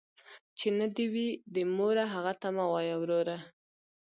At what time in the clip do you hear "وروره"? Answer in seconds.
2.99-3.37